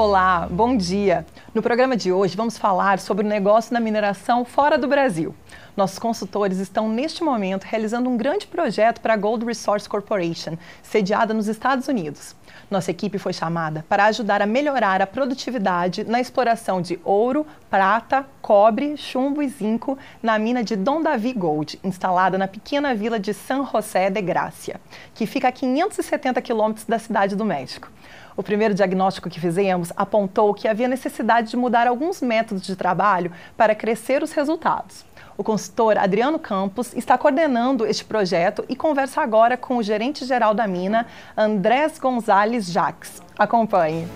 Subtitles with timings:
[0.00, 1.26] Olá, bom dia.
[1.52, 5.34] No programa de hoje vamos falar sobre o negócio da mineração fora do Brasil.
[5.76, 11.34] Nossos consultores estão neste momento realizando um grande projeto para a Gold Resource Corporation, sediada
[11.34, 12.36] nos Estados Unidos.
[12.70, 18.24] Nossa equipe foi chamada para ajudar a melhorar a produtividade na exploração de ouro, prata,
[18.40, 23.34] cobre, chumbo e zinco na mina de Dom Davi Gold, instalada na pequena vila de
[23.34, 24.80] San José de Gracia,
[25.12, 27.90] que fica a 570 quilômetros da cidade do México.
[28.38, 33.32] O primeiro diagnóstico que fizemos apontou que havia necessidade de mudar alguns métodos de trabalho
[33.56, 35.04] para crescer os resultados.
[35.36, 40.68] O consultor Adriano Campos está coordenando este projeto e conversa agora com o gerente-geral da
[40.68, 41.04] mina,
[41.36, 43.20] Andrés Gonzalez Jacques.
[43.36, 44.06] Acompanhe.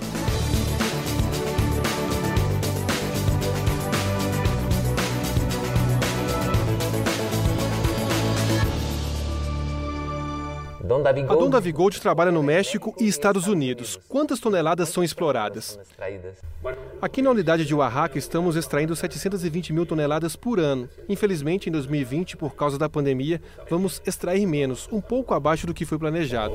[10.93, 13.99] A Dom Davi Gold trabalha no México e Estados Unidos.
[14.09, 15.79] Quantas toneladas são exploradas?
[17.01, 20.89] Aqui na unidade de Oaxaca estamos extraindo 720 mil toneladas por ano.
[21.09, 25.87] Infelizmente, em 2020, por causa da pandemia, vamos extrair menos, um pouco abaixo do que
[25.87, 26.55] foi planejado.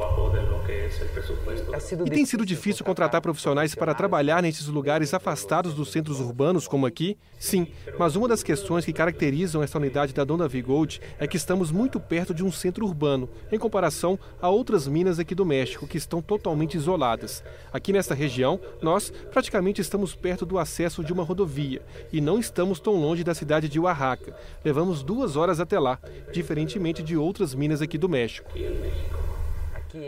[2.06, 6.86] E tem sido difícil contratar profissionais para trabalhar nesses lugares afastados dos centros urbanos, como
[6.86, 7.18] aqui?
[7.38, 7.68] Sim,
[8.00, 11.72] mas uma das questões que caracterizam essa unidade da Dom Davi Gold é que estamos
[11.72, 15.98] muito perto de um centro urbano, em comparação a outras minas aqui do México que
[15.98, 17.44] estão totalmente isoladas.
[17.72, 22.80] Aqui nesta região, nós praticamente estamos perto do acesso de uma rodovia e não estamos
[22.80, 24.36] tão longe da cidade de Oaxaca.
[24.64, 26.00] Levamos duas horas até lá,
[26.32, 28.50] diferentemente de outras minas aqui do México.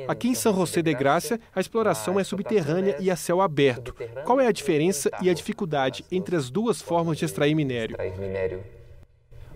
[0.07, 3.95] Aqui em São José de Graça, a exploração é subterrânea e a céu aberto.
[4.25, 7.97] Qual é a diferença e a dificuldade entre as duas formas de extrair minério?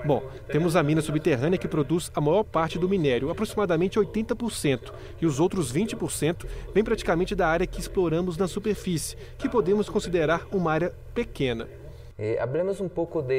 [0.05, 4.91] Bom, temos a mina subterrânea que produz a maior parte do minério, aproximadamente 80%,
[5.21, 10.45] e os outros 20% vêm praticamente da área que exploramos na superfície, que podemos considerar
[10.51, 11.67] uma área pequena.
[12.19, 12.37] Eh,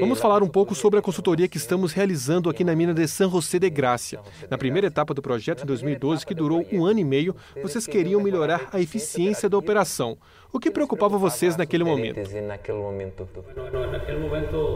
[0.01, 3.31] Vamos falar um pouco sobre a consultoria que estamos realizando aqui na mina de San
[3.31, 4.21] José de Gracia.
[4.51, 8.21] Na primeira etapa do projeto, em 2012, que durou um ano e meio, vocês queriam
[8.21, 10.19] melhorar a eficiência da operação.
[10.55, 12.15] O que preocupava vocês naquele momento?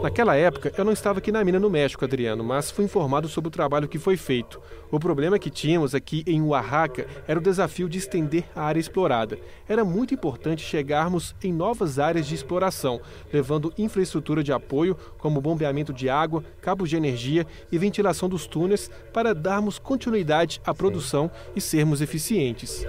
[0.03, 3.47] Naquela época, eu não estava aqui na mina no México, Adriano, mas fui informado sobre
[3.47, 4.59] o trabalho que foi feito.
[4.91, 9.39] O problema que tínhamos aqui em Oaxaca era o desafio de estender a área explorada.
[9.69, 12.99] Era muito importante chegarmos em novas áreas de exploração,
[13.31, 18.91] levando infraestrutura de apoio, como bombeamento de água, cabos de energia e ventilação dos túneis,
[19.13, 22.85] para darmos continuidade à produção e sermos eficientes.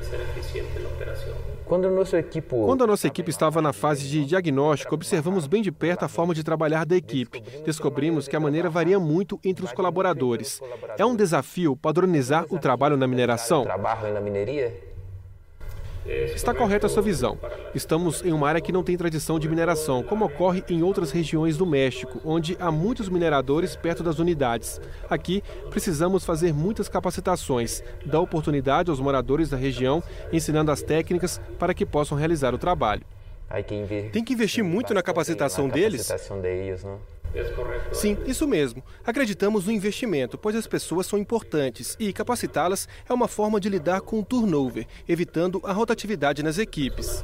[2.67, 6.35] Quando a nossa equipe estava na fase de diagnóstico, observamos bem de perto a forma
[6.35, 7.41] de trabalhar da equipe.
[7.65, 10.61] Descobrimos que a maneira varia muito entre os colaboradores.
[10.99, 13.65] É um desafio padronizar o trabalho na mineração?
[16.35, 17.39] Está correta a sua visão.
[17.75, 21.57] Estamos em uma área que não tem tradição de mineração, como ocorre em outras regiões
[21.57, 24.81] do México, onde há muitos mineradores perto das unidades.
[25.09, 31.73] Aqui, precisamos fazer muitas capacitações, dar oportunidade aos moradores da região, ensinando as técnicas para
[31.73, 33.03] que possam realizar o trabalho.
[34.11, 36.09] Tem que investir muito na capacitação deles?
[37.93, 38.83] Sim, isso mesmo.
[39.05, 44.01] Acreditamos no investimento, pois as pessoas são importantes e capacitá-las é uma forma de lidar
[44.01, 47.23] com o turnover, evitando a rotatividade nas equipes.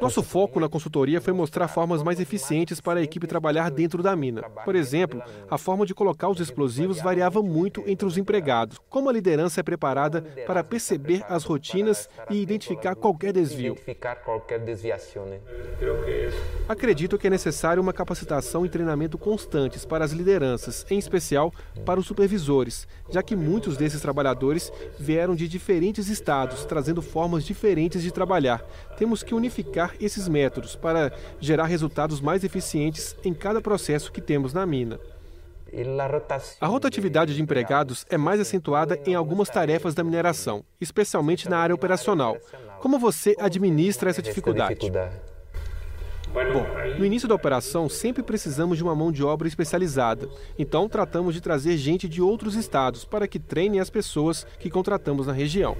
[0.00, 4.16] Nosso foco na consultoria foi mostrar formas mais eficientes para a equipe trabalhar dentro da
[4.16, 4.42] mina.
[4.64, 8.78] Por exemplo, a forma de colocar os explosivos variava muito entre os empregados.
[8.88, 13.76] Como a liderança é preparada para perceber as rotinas e identificar qualquer desvio?
[16.68, 21.52] Acredito que é necessário uma capacitação e treinamento constantes para as lideranças, em especial
[21.84, 28.02] para os supervisores, já que muitos desses trabalhadores vieram de diferentes estados, trazendo formas diferentes
[28.02, 28.62] de trabalhar.
[28.96, 34.52] Temos que unificar esses métodos para gerar resultados mais eficientes em cada processo que temos
[34.52, 34.98] na mina.
[36.60, 41.74] A rotatividade de empregados é mais acentuada em algumas tarefas da mineração, especialmente na área
[41.74, 42.36] operacional.
[42.80, 44.90] Como você administra essa dificuldade?
[46.32, 46.64] Bom,
[46.98, 50.28] no início da operação sempre precisamos de uma mão de obra especializada,
[50.58, 55.26] então tratamos de trazer gente de outros estados para que treinem as pessoas que contratamos
[55.26, 55.76] na região.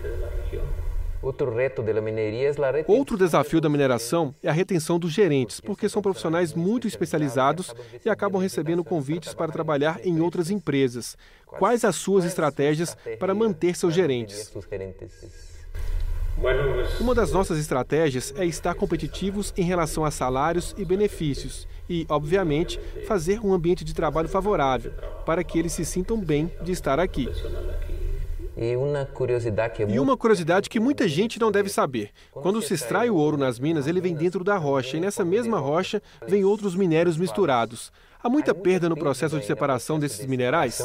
[2.86, 7.74] Outro desafio da mineração é a retenção dos gerentes, porque são profissionais muito especializados
[8.04, 11.16] e acabam recebendo convites para trabalhar em outras empresas.
[11.46, 14.50] Quais as suas estratégias para manter seus gerentes?
[16.98, 22.80] Uma das nossas estratégias é estar competitivos em relação a salários e benefícios e, obviamente,
[23.06, 24.92] fazer um ambiente de trabalho favorável
[25.26, 27.28] para que eles se sintam bem de estar aqui.
[28.56, 33.58] E uma curiosidade que muita gente não deve saber: quando se extrai o ouro nas
[33.58, 37.92] minas, ele vem dentro da rocha, e nessa mesma rocha vem outros minérios misturados.
[38.22, 40.78] Há muita perda no processo de separação desses minerais?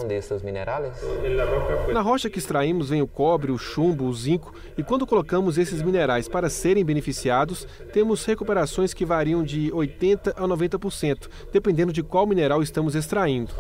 [1.92, 5.82] Na rocha que extraímos vem o cobre, o chumbo, o zinco, e quando colocamos esses
[5.82, 12.26] minerais para serem beneficiados, temos recuperações que variam de 80% a 90%, dependendo de qual
[12.26, 13.54] mineral estamos extraindo.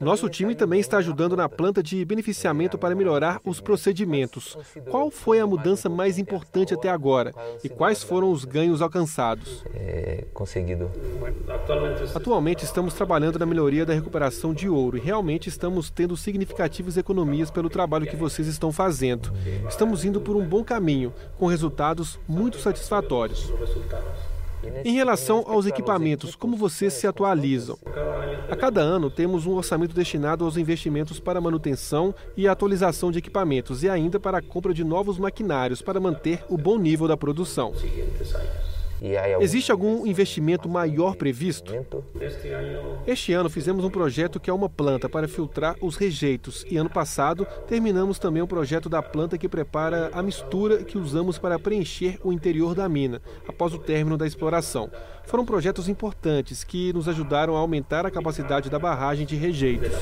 [0.00, 4.56] Nosso time também está ajudando na planta de beneficiamento para melhorar os procedimentos.
[4.90, 7.32] Qual foi a mudança mais importante até agora
[7.64, 9.64] e quais foram os ganhos alcançados?
[9.74, 10.90] É, conseguido.
[12.14, 17.50] Atualmente estamos trabalhando na melhoria da recuperação de ouro e realmente estamos tendo significativas economias
[17.50, 19.32] pelo trabalho que vocês estão fazendo.
[19.68, 23.52] Estamos indo por um bom caminho, com resultados muito satisfatórios.
[24.84, 27.78] Em relação aos equipamentos, como vocês se atualizam?
[28.50, 33.82] A cada ano temos um orçamento destinado aos investimentos para manutenção e atualização de equipamentos
[33.82, 37.72] e ainda para a compra de novos maquinários para manter o bom nível da produção.
[39.40, 41.72] Existe algum investimento maior previsto?
[43.06, 46.90] Este ano fizemos um projeto que é uma planta para filtrar os rejeitos e ano
[46.90, 51.58] passado terminamos também o um projeto da planta que prepara a mistura que usamos para
[51.58, 54.90] preencher o interior da mina após o término da exploração.
[55.24, 59.92] Foram projetos importantes que nos ajudaram a aumentar a capacidade da barragem de rejeitos.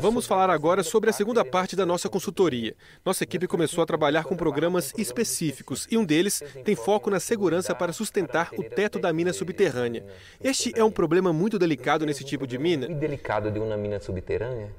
[0.00, 2.76] Vamos falar agora sobre a segunda parte da nossa consultoria.
[3.04, 7.74] Nossa equipe começou a trabalhar com programas específicos e um deles tem foco na segurança
[7.74, 10.04] para sustentar o teto da mina subterrânea.
[10.40, 12.86] Este é um problema muito delicado nesse tipo de mina.
[12.86, 14.70] delicado de uma mina subterrânea?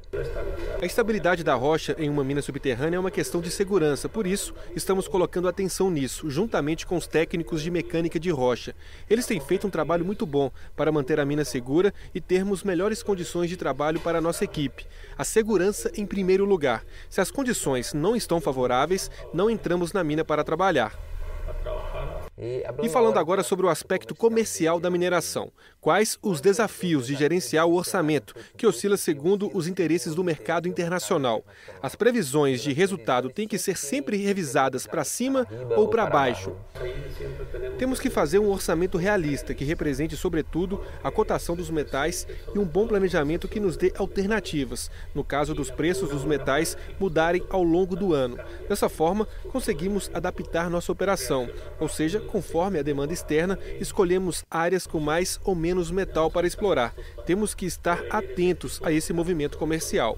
[0.82, 4.54] A estabilidade da rocha em uma mina subterrânea é uma questão de segurança, por isso
[4.76, 8.74] estamos colocando atenção nisso, juntamente com os técnicos de mecânica de rocha.
[9.10, 13.04] Eles têm feito um trabalho muito bom para manter a mina segura e termos melhores
[13.04, 14.86] condições de trabalho para a nossa equipe.
[15.18, 16.86] A segurança em primeiro lugar.
[17.10, 20.94] Se as condições não estão favoráveis, não entramos na mina para trabalhar.
[22.38, 25.52] E falando agora sobre o aspecto comercial da mineração,
[25.86, 31.46] quais os desafios de gerenciar o orçamento, que oscila segundo os interesses do mercado internacional?
[31.80, 35.46] As previsões de resultado têm que ser sempre revisadas para cima
[35.78, 36.56] ou para baixo?
[37.78, 42.66] Temos que fazer um orçamento realista que represente, sobretudo, a cotação dos metais e um
[42.66, 47.96] bom planejamento que nos dê alternativas, no caso dos preços dos metais mudarem ao longo
[47.96, 48.40] do ano.
[48.68, 51.48] Dessa forma, conseguimos adaptar nossa operação,
[51.80, 56.94] ou seja, conforme a demanda externa, escolhemos áreas com mais ou menos metal para explorar.
[57.26, 60.18] Temos que estar atentos a esse movimento comercial.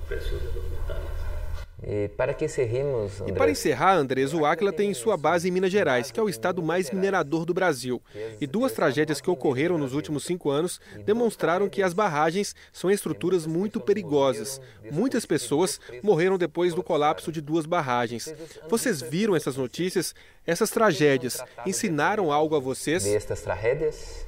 [1.84, 3.30] E para que encerremos, Andrés...
[3.30, 6.28] E para encerrar, Andrés, o Aquila tem sua base em Minas Gerais, que é o
[6.28, 8.02] estado mais minerador do Brasil.
[8.42, 13.46] E duas tragédias que ocorreram nos últimos cinco anos demonstraram que as barragens são estruturas
[13.46, 14.60] muito perigosas.
[14.92, 18.34] Muitas pessoas morreram depois do colapso de duas barragens.
[18.68, 20.16] Vocês viram essas notícias?
[20.48, 23.04] Essas tragédias ensinaram algo a vocês?
[23.04, 24.26] Destas tragédias?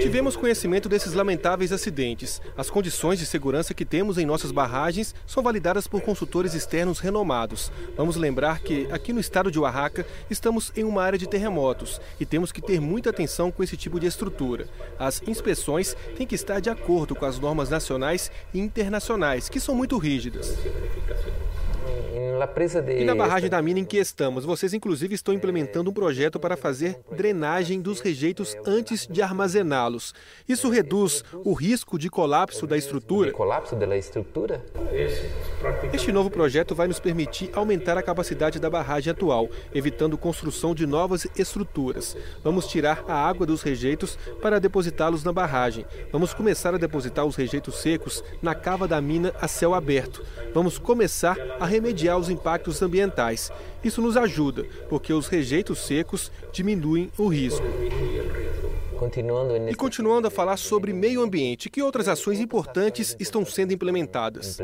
[0.00, 2.40] Tivemos conhecimento desses lamentáveis acidentes.
[2.56, 7.70] As condições de segurança que temos em nossas barragens são validadas por consultores externos renomados.
[7.96, 12.24] Vamos lembrar que, aqui no estado de Oaxaca, estamos em uma área de terremotos e
[12.24, 14.66] temos que ter muita atenção com esse tipo de estrutura.
[14.98, 19.74] As inspeções têm que estar de acordo com as normas nacionais e internacionais, que são
[19.74, 20.56] muito rígidas.
[22.98, 26.56] E na barragem da mina em que estamos, vocês inclusive estão implementando um projeto para
[26.56, 30.12] fazer drenagem dos rejeitos antes de armazená-los.
[30.48, 33.30] Isso reduz o risco de colapso da estrutura?
[33.30, 34.64] colapso da estrutura?
[35.92, 40.84] Este novo projeto vai nos permitir aumentar a capacidade da barragem atual, evitando construção de
[40.84, 42.16] novas estruturas.
[42.42, 45.86] Vamos tirar a água dos rejeitos para depositá-los na barragem.
[46.10, 50.24] Vamos começar a depositar os rejeitos secos na cava da mina a céu aberto.
[50.52, 53.50] Vamos começar a remediar os impactos ambientais.
[53.82, 57.64] Isso nos ajuda, porque os rejeitos secos diminuem o risco.
[59.68, 64.58] E continuando a falar sobre meio ambiente, que outras ações importantes estão sendo implementadas?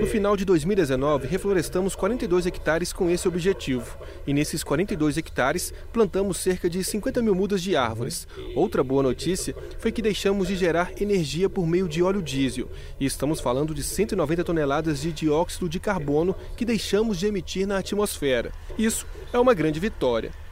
[0.00, 3.98] No final de 2019, reflorestamos 42 hectares com esse objetivo.
[4.26, 8.26] E nesses 42 hectares, plantamos cerca de 50 mil mudas de árvores.
[8.54, 12.68] Outra boa notícia foi que deixamos de gerar energia por meio de óleo diesel.
[12.98, 17.78] E estamos falando de 190 toneladas de dióxido de carbono que deixamos de emitir na
[17.78, 18.52] atmosfera.
[18.78, 20.43] Isso é uma grande vitória.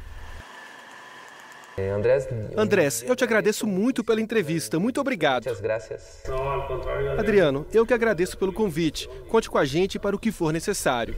[1.77, 4.79] É, Andrés, Andrés, eu te agradeço muito pela entrevista.
[4.79, 5.45] Muito obrigado.
[7.19, 9.09] Adriano, eu que agradeço pelo convite.
[9.29, 11.17] Conte com a gente para o que for necessário.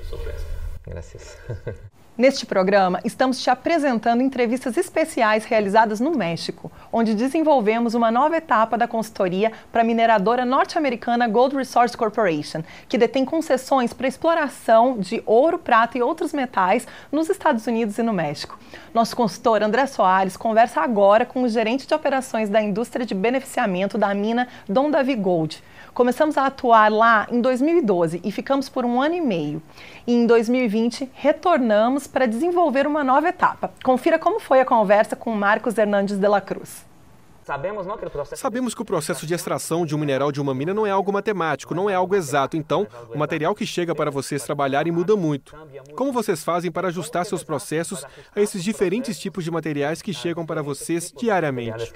[0.87, 1.37] Gracias.
[2.17, 8.79] Neste programa, estamos te apresentando entrevistas especiais realizadas no México, onde desenvolvemos uma nova etapa
[8.79, 15.25] da consultoria para a mineradora norte-americana Gold Resource Corporation, que detém concessões para exploração de
[15.27, 18.61] ouro, prata e outros metais nos Estados Unidos e no México.
[18.95, 23.99] Nosso consultor André Soares conversa agora com o gerente de operações da indústria de beneficiamento
[23.99, 25.61] da mina Dom Davi Gold.
[25.95, 29.63] Começamos a atuar lá em 2012 e ficamos por um ano e meio.
[30.05, 33.73] E em 2020 retornamos para desenvolver uma nova etapa.
[33.85, 36.85] Confira como foi a conversa com Marcos Hernandes de la Cruz.
[37.45, 40.73] Sabemos, não, que Sabemos que o processo de extração de um mineral de uma mina
[40.73, 42.57] não é algo matemático, não é algo exato.
[42.57, 45.55] Então, o material que chega para vocês trabalharem muda muito.
[45.95, 48.03] Como vocês fazem para ajustar seus processos
[48.35, 51.93] a esses diferentes tipos de materiais que chegam para vocês diariamente?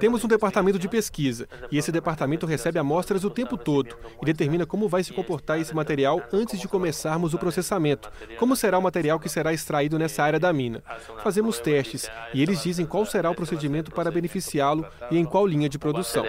[0.00, 4.64] Temos um departamento de pesquisa e esse departamento recebe amostras o tempo todo e determina
[4.64, 8.10] como vai se comportar esse material antes de começarmos o processamento.
[8.38, 10.82] Como será o material que será extraído nessa área da mina?
[11.22, 15.68] Fazemos testes e eles dizem qual será o procedimento para beneficiá-lo e em qual linha
[15.68, 16.24] de produção.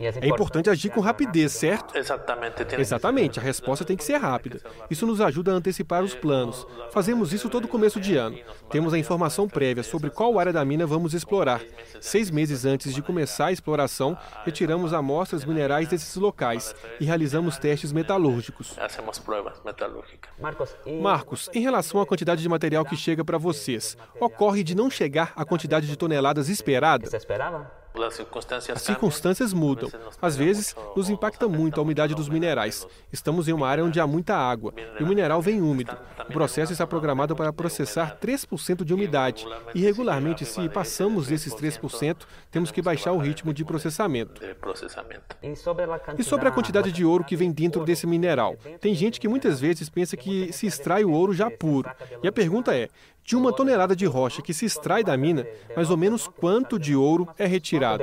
[0.00, 1.96] É importante agir com rapidez, certo?
[2.80, 4.60] Exatamente, a resposta tem que ser rápida.
[4.90, 6.66] Isso nos ajuda a antecipar os planos.
[6.90, 8.38] Fazemos isso todo começo de ano.
[8.70, 11.60] Temos a informação prévia sobre qual área da mina vamos explorar.
[12.00, 17.92] Seis meses antes de começar a exploração, retiramos amostras minerais desses locais e realizamos testes
[17.92, 18.76] metalúrgicos.
[21.00, 25.32] Marcos, em relação à quantidade de material que chega para vocês, ocorre de não chegar
[25.36, 27.08] à quantidade de toneladas esperada?
[28.74, 29.90] As circunstâncias mudam.
[30.20, 32.86] Às vezes, nos impacta muito a umidade dos minerais.
[33.12, 35.96] Estamos em uma área onde há muita água e o mineral vem úmido.
[36.28, 42.22] O processo está programado para processar 3% de umidade e, regularmente, se passamos desses 3%,
[42.50, 44.40] temos que baixar o ritmo de processamento.
[46.18, 48.56] E sobre a quantidade de ouro que vem dentro desse mineral?
[48.80, 51.90] Tem gente que muitas vezes pensa que se extrai o ouro já puro.
[52.22, 52.88] E a pergunta é:
[53.24, 56.94] de uma tonelada de rocha que se extrai da mina, mais ou menos quanto de
[56.96, 58.02] ouro é retirado?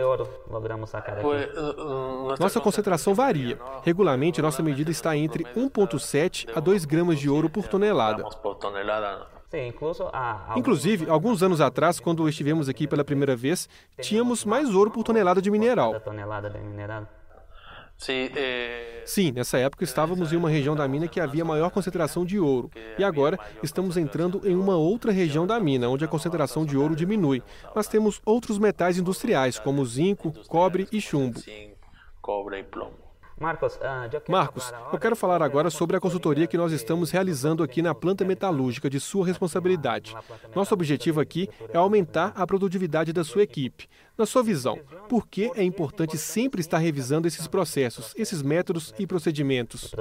[2.40, 3.60] Nossa concentração varia.
[3.84, 8.24] Regularmente, nossa medida está entre 1,7 a 2 gramas de ouro por tonelada.
[10.56, 13.68] Inclusive, alguns anos atrás, quando estivemos aqui pela primeira vez,
[14.00, 15.96] tínhamos mais ouro por tonelada de mineral.
[18.08, 22.40] Eh, Sim, nessa época estávamos em uma região da mina que havia maior concentração de
[22.40, 22.70] ouro.
[22.98, 26.96] E agora estamos entrando em uma outra região da mina, onde a concentração de ouro
[26.96, 27.44] diminui.
[27.76, 31.42] Mas temos outros metais industriais, como zinco, cobre e chumbo.
[33.40, 33.80] Marcos,
[34.28, 38.26] Marcos, eu quero falar agora sobre a consultoria que nós estamos realizando aqui na planta
[38.26, 40.14] metalúrgica de sua responsabilidade.
[40.54, 43.88] Nosso objetivo aqui é aumentar a produtividade da sua equipe.
[44.20, 49.08] Na sua visão, por que é importante sempre estar revisando esses processos, esses métodos e
[49.08, 49.96] procedimentos?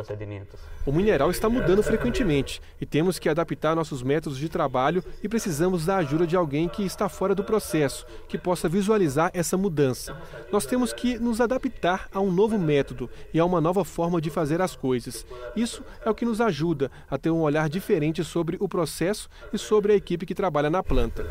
[0.84, 5.87] O mineral está mudando frequentemente e temos que adaptar nossos métodos de trabalho e precisamos
[5.87, 10.20] da ajuda de alguém que está fora do processo, que possa visualizar essa mudança.
[10.50, 14.30] Nós temos que nos adaptar a um novo método e a uma nova forma de
[14.30, 15.25] fazer as coisas.
[15.54, 19.58] Isso é o que nos ajuda a ter um olhar diferente sobre o processo e
[19.58, 21.25] sobre a equipe que trabalha na planta.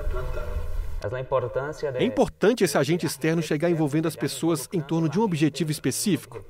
[1.96, 6.44] É importante esse agente externo chegar envolvendo as pessoas em torno de um objetivo específico?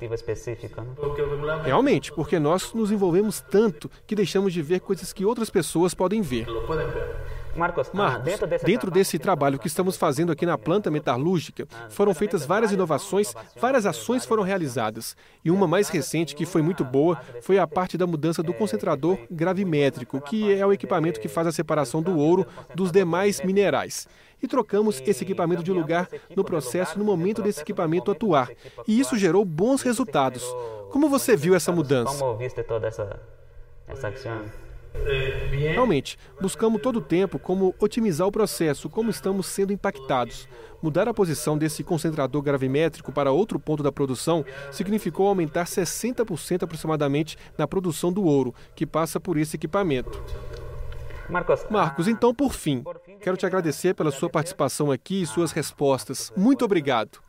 [1.63, 6.21] Realmente, porque nós nos envolvemos tanto que deixamos de ver coisas que outras pessoas podem
[6.21, 6.47] ver.
[7.57, 8.23] Marcos, Marcos
[8.63, 13.85] dentro desse trabalho que estamos fazendo aqui na planta metalúrgica, foram feitas várias inovações, várias
[13.85, 15.17] ações foram realizadas.
[15.43, 19.17] E uma mais recente, que foi muito boa, foi a parte da mudança do concentrador
[19.29, 24.07] gravimétrico, que é o equipamento que faz a separação do ouro dos demais minerais
[24.41, 28.49] e trocamos esse equipamento de lugar no processo no momento desse equipamento atuar.
[28.87, 30.43] E isso gerou bons resultados.
[30.91, 32.23] Como você viu essa mudança?
[35.51, 40.47] Realmente, buscamos todo o tempo como otimizar o processo, como estamos sendo impactados.
[40.81, 47.37] Mudar a posição desse concentrador gravimétrico para outro ponto da produção significou aumentar 60% aproximadamente
[47.57, 50.21] na produção do ouro, que passa por esse equipamento.
[51.69, 52.83] Marcos, então, por fim,
[53.21, 56.31] quero te agradecer pela sua participação aqui e suas respostas.
[56.35, 57.19] Muito obrigado.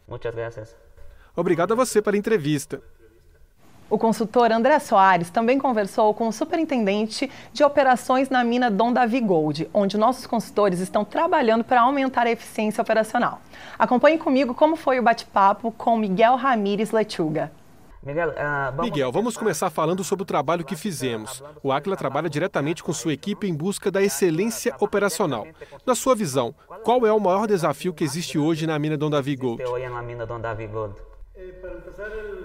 [1.35, 2.83] Obrigado a você pela entrevista.
[3.90, 9.18] O consultor André Soares também conversou com o superintendente de operações na mina Dom Davi
[9.18, 13.40] Gold, onde nossos consultores estão trabalhando para aumentar a eficiência operacional.
[13.78, 17.50] Acompanhe comigo como foi o bate-papo com Miguel Ramírez Lechuga.
[18.02, 21.43] Miguel, uh, Miguel, vamos começar falando sobre o trabalho que fizemos.
[21.62, 25.47] O Aquila trabalha diretamente com sua equipe em busca da excelência operacional.
[25.85, 29.35] Na sua visão, qual é o maior desafio que existe hoje na mina Dom Davi
[29.35, 29.62] Gold?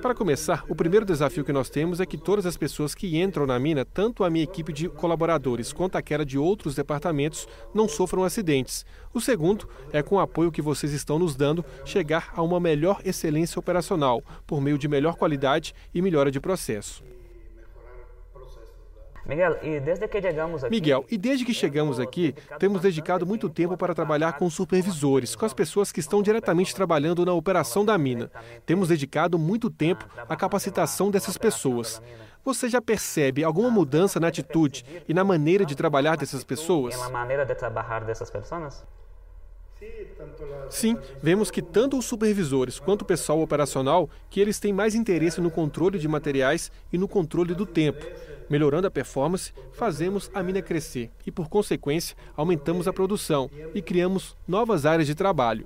[0.01, 3.45] Para começar, o primeiro desafio que nós temos é que todas as pessoas que entram
[3.45, 8.23] na mina, tanto a minha equipe de colaboradores quanto aquela de outros departamentos, não sofram
[8.23, 8.85] acidentes.
[9.13, 13.01] O segundo é, com o apoio que vocês estão nos dando, chegar a uma melhor
[13.05, 17.03] excelência operacional, por meio de melhor qualidade e melhora de processo.
[19.25, 23.49] Miguel, e desde que chegamos aqui, Miguel, e desde que chegamos aqui, temos dedicado muito
[23.49, 27.97] tempo para trabalhar com supervisores, com as pessoas que estão diretamente trabalhando na operação da
[27.97, 28.29] mina.
[28.65, 32.01] Temos dedicado muito tempo à capacitação dessas pessoas.
[32.43, 36.99] Você já percebe alguma mudança na atitude e na maneira de trabalhar dessas pessoas?
[36.99, 38.85] na maneira de trabalhar dessas pessoas?
[40.69, 45.41] Sim, vemos que tanto os supervisores quanto o pessoal operacional, que eles têm mais interesse
[45.41, 48.05] no controle de materiais e no controle do tempo.
[48.53, 54.37] Melhorando a performance, fazemos a mina crescer e, por consequência, aumentamos a produção e criamos
[54.47, 55.65] novas áreas de trabalho.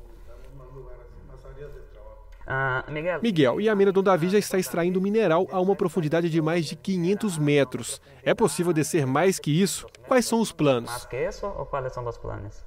[2.48, 6.42] Uh, Miguel, e a mina do Davi já está extraindo mineral a uma profundidade de
[6.42, 8.02] mais de 500 metros.
[8.24, 9.86] É possível descer mais que isso?
[10.08, 10.90] Quais são os planos?
[10.90, 12.66] mais que isso ou quais são os planos?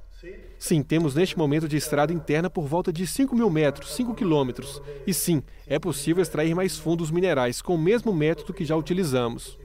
[0.59, 4.83] Sim, temos neste momento de estrada interna por volta de 5 mil metros, 5 quilômetros.
[5.07, 9.59] E sim, é possível extrair mais fundos minerais com o mesmo método que já utilizamos.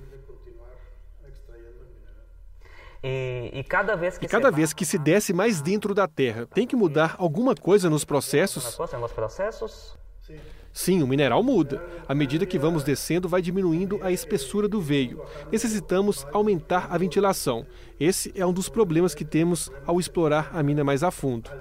[3.08, 6.08] E, e cada vez que E cada se vez que se desce mais dentro da
[6.08, 8.74] terra, tem que mudar alguma coisa nos processos?
[8.74, 9.96] coisa nos processos,
[10.74, 11.82] Sim, o mineral muda.
[12.08, 15.24] À medida que vamos descendo, vai diminuindo a espessura do veio.
[15.52, 17.66] Necessitamos aumentar a ventilação.
[18.00, 21.52] Esse é um dos problemas que temos ao explorar a mina mais a fundo.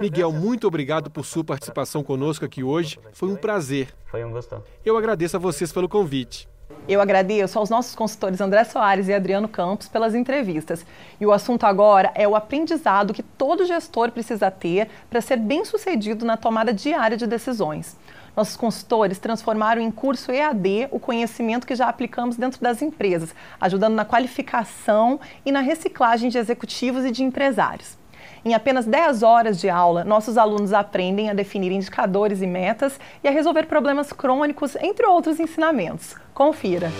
[0.00, 3.00] Miguel, muito obrigado por sua participação conosco aqui hoje.
[3.12, 3.92] Foi um prazer.
[4.06, 4.62] foi um gosto.
[4.84, 6.48] Eu agradeço a vocês pelo convite.
[6.88, 10.86] Eu agradeço aos nossos consultores André Soares e Adriano Campos pelas entrevistas.
[11.20, 15.64] E o assunto agora é o aprendizado que todo gestor precisa ter para ser bem
[15.64, 17.96] sucedido na tomada diária de decisões.
[18.36, 23.94] Nossos consultores transformaram em curso EAD o conhecimento que já aplicamos dentro das empresas, ajudando
[23.94, 27.98] na qualificação e na reciclagem de executivos e de empresários.
[28.46, 33.26] Em apenas 10 horas de aula, nossos alunos aprendem a definir indicadores e metas e
[33.26, 36.14] a resolver problemas crônicos, entre outros ensinamentos.
[36.32, 36.92] Confira!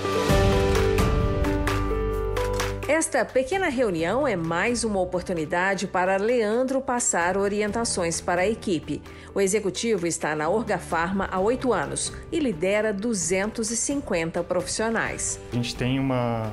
[2.89, 9.01] Esta pequena reunião é mais uma oportunidade para Leandro passar orientações para a equipe.
[9.33, 15.39] O executivo está na Orgafarma há oito anos e lidera 250 profissionais.
[15.53, 16.51] A gente tem uma,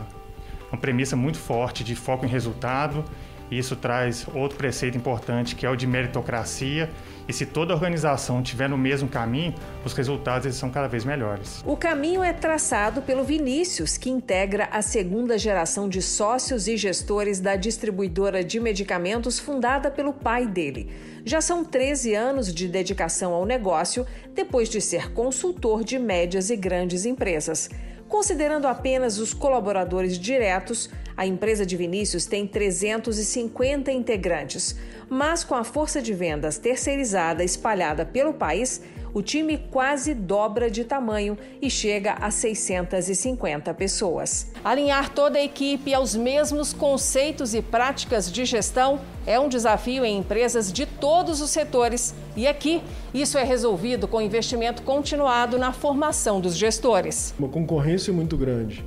[0.71, 3.03] uma premissa muito forte de foco em resultado.
[3.51, 6.89] Isso traz outro preceito importante que é o de meritocracia.
[7.27, 11.63] E se toda organização tiver no mesmo caminho, os resultados eles são cada vez melhores.
[11.65, 17.39] O caminho é traçado pelo Vinícius, que integra a segunda geração de sócios e gestores
[17.39, 20.91] da distribuidora de medicamentos fundada pelo pai dele.
[21.23, 26.57] Já são 13 anos de dedicação ao negócio, depois de ser consultor de médias e
[26.57, 27.69] grandes empresas.
[28.09, 34.75] Considerando apenas os colaboradores diretos, a empresa de Vinícius tem 350 integrantes,
[35.09, 38.81] mas com a força de vendas terceirizada espalhada pelo país,
[39.13, 44.47] o time quase dobra de tamanho e chega a 650 pessoas.
[44.63, 50.17] Alinhar toda a equipe aos mesmos conceitos e práticas de gestão é um desafio em
[50.17, 52.13] empresas de todos os setores.
[52.35, 52.81] E aqui,
[53.13, 57.33] isso é resolvido com investimento continuado na formação dos gestores.
[57.37, 58.83] Uma concorrência muito grande.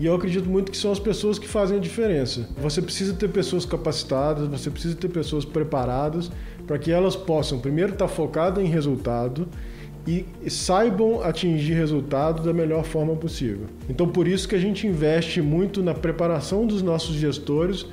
[0.00, 2.48] E eu acredito muito que são as pessoas que fazem a diferença.
[2.56, 6.32] Você precisa ter pessoas capacitadas, você precisa ter pessoas preparadas
[6.66, 9.46] para que elas possam, primeiro, estar focadas em resultado
[10.06, 13.66] e saibam atingir resultado da melhor forma possível.
[13.90, 17.84] Então, por isso que a gente investe muito na preparação dos nossos gestores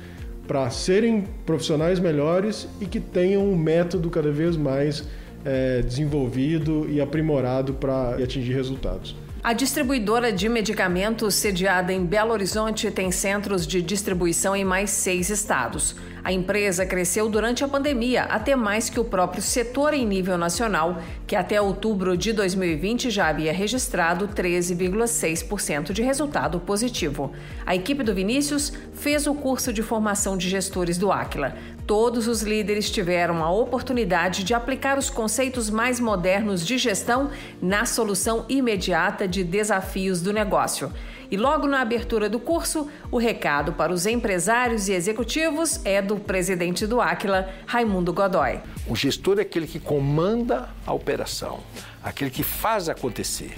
[0.46, 5.04] para serem profissionais melhores e que tenham um método cada vez mais
[5.44, 9.14] é, desenvolvido e aprimorado para atingir resultados.
[9.42, 15.30] A distribuidora de medicamentos sediada em Belo Horizonte tem centros de distribuição em mais seis
[15.30, 15.94] estados.
[16.28, 21.00] A empresa cresceu durante a pandemia, até mais que o próprio setor em nível nacional,
[21.26, 27.32] que até outubro de 2020 já havia registrado 13,6% de resultado positivo.
[27.64, 31.56] A equipe do Vinícius fez o curso de formação de gestores do Aquila.
[31.86, 37.30] Todos os líderes tiveram a oportunidade de aplicar os conceitos mais modernos de gestão
[37.62, 40.92] na solução imediata de desafios do negócio.
[41.30, 46.16] E logo na abertura do curso, o recado para os empresários e executivos é do
[46.16, 48.60] presidente do Áquila, Raimundo Godoy.
[48.86, 51.60] O gestor é aquele que comanda a operação,
[52.02, 53.54] aquele que faz acontecer.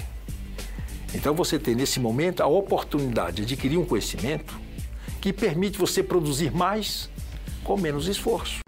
[1.15, 4.59] Então você tem nesse momento a oportunidade de adquirir um conhecimento
[5.21, 7.09] que permite você produzir mais
[7.63, 8.59] com menos esforço.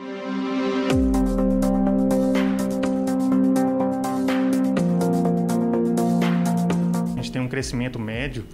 [7.11, 8.47] A gente tem um crescimento médio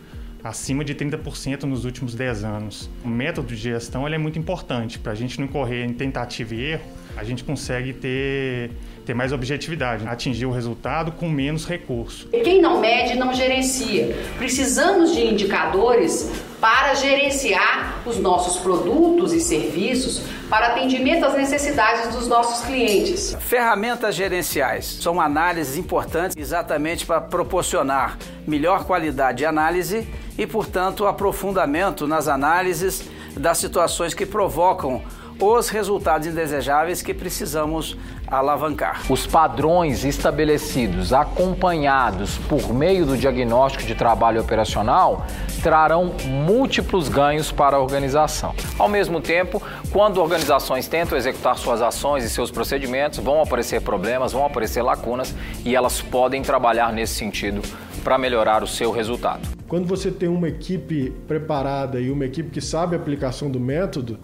[0.43, 2.91] acima de 30% nos últimos 10 anos.
[3.05, 6.73] O método de gestão é muito importante para a gente não correr em tentativa e
[6.73, 6.85] erro.
[7.17, 8.71] A gente consegue ter
[9.09, 12.29] ter mais objetividade, atingir o resultado com menos recurso.
[12.29, 14.15] Quem não mede não gerencia.
[14.37, 20.21] Precisamos de indicadores para gerenciar os nossos produtos e serviços
[20.51, 23.35] para atendimento às necessidades dos nossos clientes.
[23.41, 30.07] Ferramentas gerenciais são análises importantes exatamente para proporcionar melhor qualidade de análise
[30.39, 33.03] e, portanto, aprofundamento nas análises
[33.37, 35.03] das situações que provocam
[35.41, 37.97] os resultados indesejáveis que precisamos
[38.27, 39.01] alavancar.
[39.09, 45.25] Os padrões estabelecidos, acompanhados por meio do diagnóstico de trabalho operacional,
[45.63, 48.55] trarão múltiplos ganhos para a organização.
[48.79, 54.33] Ao mesmo tempo, quando organizações tentam executar suas ações e seus procedimentos, vão aparecer problemas,
[54.33, 57.63] vão aparecer lacunas e elas podem trabalhar nesse sentido
[58.09, 59.47] para melhorar o seu resultado.
[59.69, 64.19] Quando você tem uma equipe preparada e uma equipe que sabe a aplicação do método,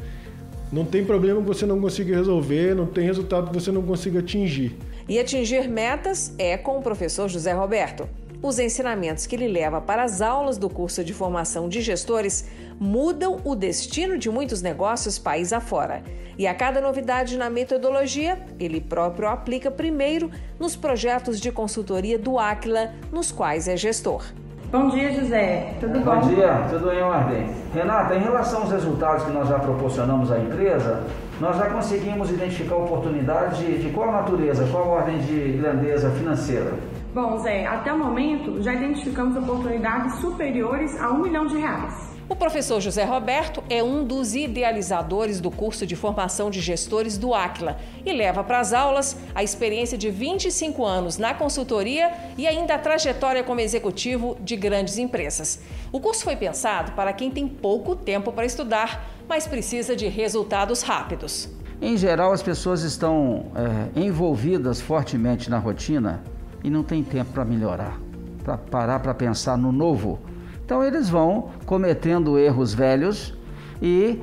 [0.73, 4.21] não tem problema que você não consiga resolver, não tem resultado que você não consiga
[4.21, 4.75] atingir.
[5.07, 8.09] E atingir metas é com o professor José Roberto.
[8.45, 12.47] Os ensinamentos que ele leva para as aulas do curso de formação de gestores
[12.79, 16.03] mudam o destino de muitos negócios país afora.
[16.37, 20.31] E a cada novidade na metodologia, ele próprio aplica primeiro
[20.61, 24.23] nos projetos de consultoria do Aquila, nos quais é gestor.
[24.71, 25.77] Bom dia, José.
[25.81, 26.21] Tudo bom?
[26.21, 27.47] Bom dia, tudo em ordem.
[27.73, 31.03] Renata, em relação aos resultados que nós já proporcionamos à empresa,
[31.41, 36.75] nós já conseguimos identificar oportunidades de, de qual natureza, qual ordem de grandeza financeira?
[37.15, 42.13] Bom, Zé, até o momento já identificamos oportunidades superiores a um milhão de reais.
[42.29, 47.33] O professor José Roberto é um dos idealizadores do curso de formação de gestores do
[47.33, 52.75] Aquila e leva para as aulas a experiência de 25 anos na consultoria e ainda
[52.75, 55.61] a trajetória como executivo de grandes empresas.
[55.93, 60.83] O curso foi pensado para quem tem pouco tempo para estudar, mas precisa de resultados
[60.83, 61.49] rápidos.
[61.81, 66.34] Em geral, as pessoas estão é, envolvidas fortemente na rotina
[66.65, 68.01] e não tem tempo para melhorar,
[68.43, 70.19] para parar para pensar no novo.
[70.65, 73.35] Então eles vão cometendo erros velhos
[73.83, 74.19] e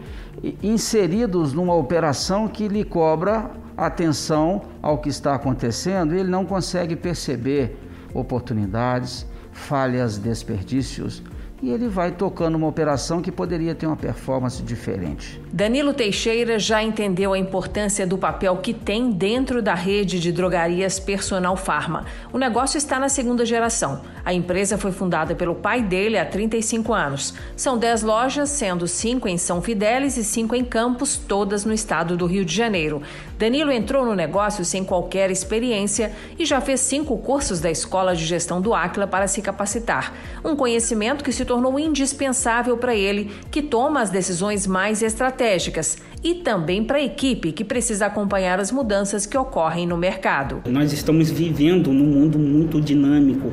[0.64, 7.78] inseridos numa operação que lhe cobra atenção ao que está acontecendo, ele não consegue perceber
[8.14, 11.24] oportunidades, falhas, desperdícios
[11.62, 15.40] e ele vai tocando uma operação que poderia ter uma performance diferente.
[15.54, 21.00] Danilo Teixeira já entendeu a importância do papel que tem dentro da rede de drogarias
[21.00, 22.06] Personal Pharma.
[22.34, 24.02] O negócio está na segunda geração.
[24.24, 27.34] A empresa foi fundada pelo pai dele há 35 anos.
[27.56, 32.16] São 10 lojas, sendo 5 em São Fidélis e 5 em Campos, todas no estado
[32.16, 33.02] do Rio de Janeiro.
[33.42, 38.24] Danilo entrou no negócio sem qualquer experiência e já fez cinco cursos da Escola de
[38.24, 40.14] Gestão do Aquila para se capacitar.
[40.46, 46.36] Um conhecimento que se tornou indispensável para ele, que toma as decisões mais estratégicas, e
[46.36, 50.62] também para a equipe, que precisa acompanhar as mudanças que ocorrem no mercado.
[50.70, 53.52] Nós estamos vivendo num mundo muito dinâmico,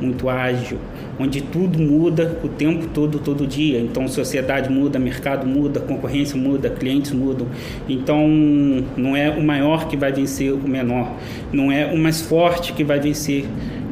[0.00, 0.78] muito ágil,
[1.18, 3.80] onde tudo muda o tempo todo, todo dia.
[3.80, 7.46] Então, sociedade muda, mercado muda, concorrência muda, clientes mudam.
[7.88, 8.26] Então,
[8.96, 11.12] não é o maior que vai vencer o menor,
[11.52, 13.44] não é o mais forte que vai vencer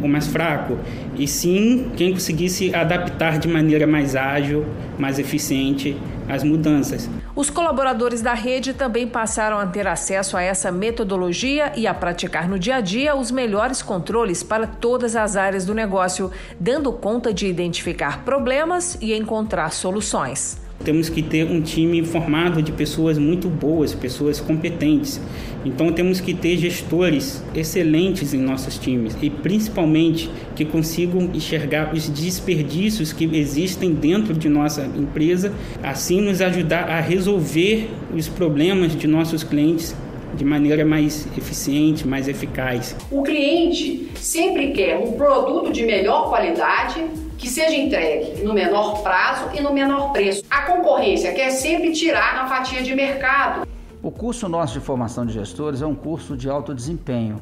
[0.03, 0.79] o mais fraco,
[1.19, 4.65] e sim quem conseguir se adaptar de maneira mais ágil,
[4.99, 5.97] mais eficiente
[6.29, 7.09] às mudanças.
[7.35, 12.49] Os colaboradores da rede também passaram a ter acesso a essa metodologia e a praticar
[12.49, 17.33] no dia a dia os melhores controles para todas as áreas do negócio, dando conta
[17.33, 20.66] de identificar problemas e encontrar soluções.
[20.85, 25.21] Temos que ter um time formado de pessoas muito boas, pessoas competentes.
[25.65, 32.09] Então temos que ter gestores excelentes em nossos times e principalmente que consigam enxergar os
[32.09, 39.07] desperdícios que existem dentro de nossa empresa, assim nos ajudar a resolver os problemas de
[39.07, 39.95] nossos clientes
[40.37, 42.95] de maneira mais eficiente, mais eficaz.
[43.11, 47.03] O cliente sempre quer um produto de melhor qualidade
[47.39, 50.45] que seja entregue no menor prazo e no menor preço.
[50.51, 53.67] A concorrência quer sempre tirar na fatia de mercado.
[54.03, 57.41] O curso nosso de formação de gestores é um curso de alto desempenho.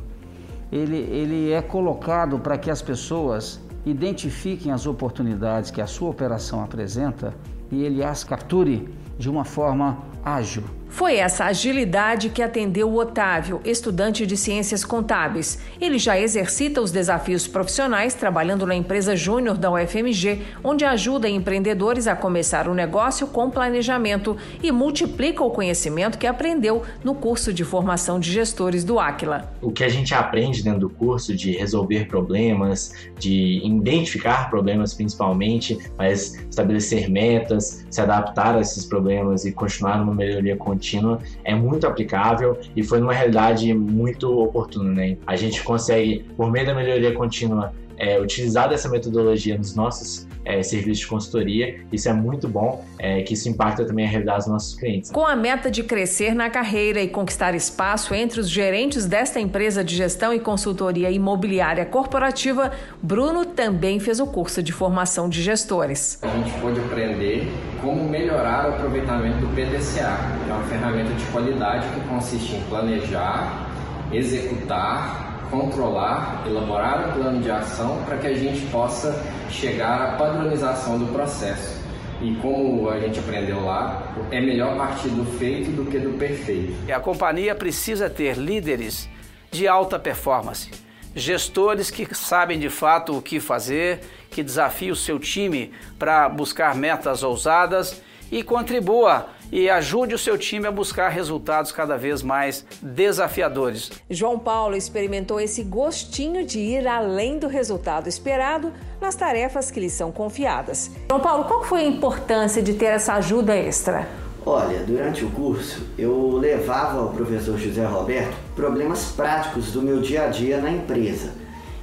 [0.72, 6.62] Ele, ele é colocado para que as pessoas identifiquem as oportunidades que a sua operação
[6.62, 7.34] apresenta
[7.70, 10.64] e ele as capture de uma forma ágil.
[10.94, 15.58] Foi essa agilidade que atendeu o Otávio, estudante de ciências contábeis.
[15.80, 22.06] Ele já exercita os desafios profissionais trabalhando na empresa Júnior da UFMG, onde ajuda empreendedores
[22.06, 27.64] a começar o negócio com planejamento e multiplica o conhecimento que aprendeu no curso de
[27.64, 29.52] formação de gestores do Aquila.
[29.60, 35.76] O que a gente aprende dentro do curso de resolver problemas, de identificar problemas principalmente,
[35.98, 41.54] mas estabelecer metas, se adaptar a esses problemas e continuar numa melhoria contínua contínua é
[41.54, 44.92] muito aplicável e foi numa realidade muito oportuna.
[44.92, 45.16] Né?
[45.26, 50.62] A gente consegue, por meio da melhoria contínua, é, utilizar dessa metodologia nos nossos é,
[50.64, 51.76] serviços de consultoria.
[51.92, 55.12] Isso é muito bom, é, que isso impacta também a realidade dos nossos clientes.
[55.12, 59.84] Com a meta de crescer na carreira e conquistar espaço entre os gerentes desta empresa
[59.84, 66.18] de gestão e consultoria imobiliária corporativa, Bruno também fez o curso de formação de gestores.
[66.20, 67.46] A gente pôde aprender
[67.84, 72.62] como melhorar o aproveitamento do PDCA, que é uma ferramenta de qualidade que consiste em
[72.62, 73.68] planejar,
[74.10, 80.98] executar controlar, elaborar um plano de ação para que a gente possa chegar à padronização
[80.98, 81.82] do processo.
[82.20, 86.74] E como a gente aprendeu lá, é melhor partir do feito do que do perfeito.
[86.90, 89.08] A companhia precisa ter líderes
[89.50, 90.70] de alta performance,
[91.14, 94.00] gestores que sabem de fato o que fazer,
[94.30, 100.36] que desafiam o seu time para buscar metas ousadas e contribua e ajude o seu
[100.36, 103.92] time a buscar resultados cada vez mais desafiadores.
[104.10, 109.90] João Paulo experimentou esse gostinho de ir além do resultado esperado nas tarefas que lhe
[109.90, 110.90] são confiadas.
[111.08, 114.23] João Paulo, qual foi a importância de ter essa ajuda extra?
[114.46, 120.24] Olha, durante o curso eu levava ao professor José Roberto problemas práticos do meu dia
[120.24, 121.32] a dia na empresa.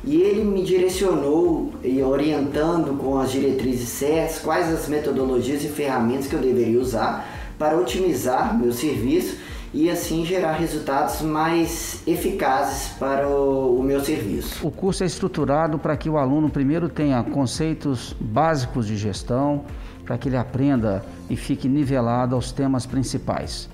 [0.03, 6.27] E ele me direcionou e orientando com as diretrizes certas quais as metodologias e ferramentas
[6.27, 9.37] que eu deveria usar para otimizar meu serviço
[9.73, 14.65] e assim gerar resultados mais eficazes para o, o, meu serviço.
[14.65, 19.63] O curso é estruturado para que o aluno primeiro tenha conceitos básicos de gestão,
[20.05, 23.69] para que ele aprenda e fique nivelado aos temas principais.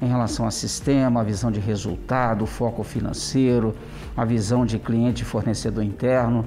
[0.00, 3.74] Em relação a sistema, a visão de resultado, o foco financeiro,
[4.16, 6.44] a visão de cliente e fornecedor interno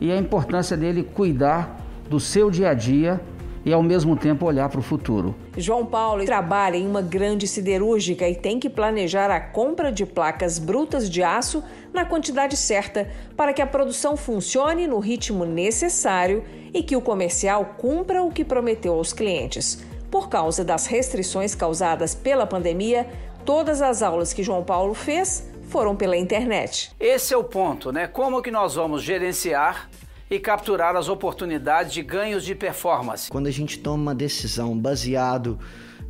[0.00, 1.78] e a importância dele cuidar
[2.10, 3.20] do seu dia a dia
[3.64, 5.34] e ao mesmo tempo olhar para o futuro.
[5.56, 10.58] João Paulo trabalha em uma grande siderúrgica e tem que planejar a compra de placas
[10.58, 16.82] brutas de aço na quantidade certa para que a produção funcione no ritmo necessário e
[16.82, 19.84] que o comercial cumpra o que prometeu aos clientes.
[20.10, 23.08] Por causa das restrições causadas pela pandemia,
[23.44, 26.92] todas as aulas que João Paulo fez foram pela internet.
[27.00, 28.06] Esse é o ponto, né?
[28.06, 29.88] Como que nós vamos gerenciar
[30.34, 33.30] e capturar as oportunidades de ganhos de performance.
[33.30, 35.58] Quando a gente toma uma decisão baseado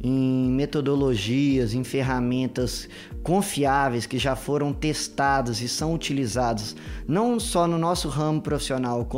[0.00, 2.88] em metodologias, em ferramentas
[3.22, 9.08] confiáveis que já foram testadas e são utilizadas não só no nosso ramo profissional,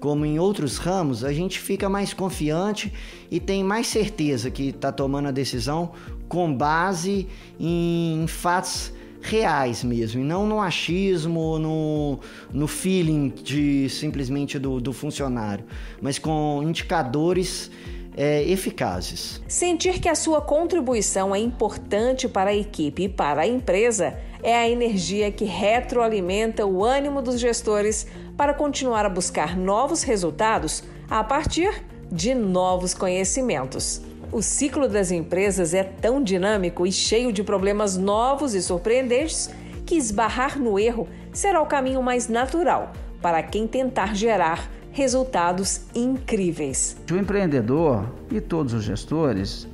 [0.00, 2.90] como em outros ramos, a gente fica mais confiante
[3.30, 5.92] e tem mais certeza que está tomando a decisão
[6.26, 7.28] com base
[7.60, 8.92] em fatos
[9.22, 12.18] reais mesmo, e não no achismo, no,
[12.52, 15.64] no feeling de simplesmente do, do funcionário,
[16.00, 17.70] mas com indicadores
[18.16, 19.40] é, eficazes.
[19.48, 24.54] Sentir que a sua contribuição é importante para a equipe e para a empresa é
[24.56, 28.06] a energia que retroalimenta o ânimo dos gestores
[28.36, 34.02] para continuar a buscar novos resultados a partir de novos conhecimentos.
[34.32, 39.50] O ciclo das empresas é tão dinâmico e cheio de problemas novos e surpreendentes
[39.84, 46.96] que esbarrar no erro será o caminho mais natural para quem tentar gerar resultados incríveis.
[47.10, 49.68] O empreendedor e todos os gestores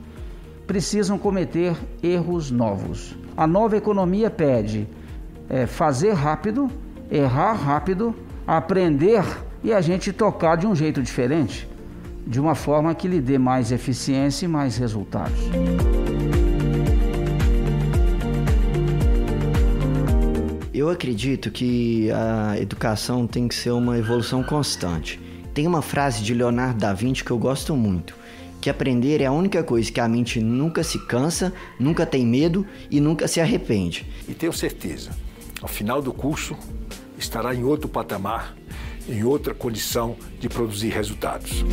[0.67, 3.15] precisam cometer erros novos.
[3.37, 4.89] A nova economia pede
[5.49, 6.69] é, fazer rápido,
[7.09, 8.13] errar rápido,
[8.45, 9.23] aprender
[9.63, 11.69] e a gente tocar de um jeito diferente
[12.29, 15.41] de uma forma que lhe dê mais eficiência e mais resultados.
[20.75, 25.19] Eu acredito que a educação tem que ser uma evolução constante.
[25.55, 28.15] Tem uma frase de Leonardo da Vinci que eu gosto muito,
[28.61, 32.67] que aprender é a única coisa que a mente nunca se cansa, nunca tem medo
[32.91, 34.07] e nunca se arrepende.
[34.29, 35.11] E tenho certeza,
[35.63, 36.55] ao final do curso
[37.19, 38.55] estará em outro patamar
[39.09, 41.65] em outra condição de produzir resultados.